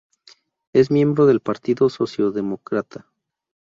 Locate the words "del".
1.27-1.41